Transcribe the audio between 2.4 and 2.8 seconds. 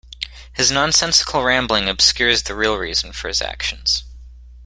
the real